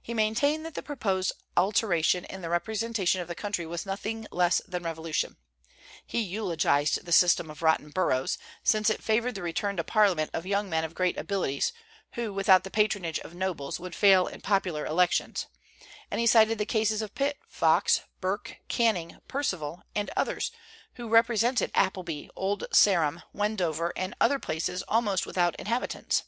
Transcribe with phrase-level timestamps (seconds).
[0.00, 4.62] He maintained that the proposed alteration in the representation of the country was nothing less
[4.66, 5.36] than revolution.
[6.06, 10.46] He eulogized the system of rotten boroughs, since it favored the return to Parliament of
[10.46, 11.74] young men of great abilities,
[12.12, 15.44] who without the patronage of nobles would fail in popular elections;
[16.10, 20.50] and he cited the cases of Pitt, Fox, Burke, Canning, Perceval, and others
[20.94, 26.22] who represented Appleby, Old Sarum, Wendover, and other places almost without inhabitants.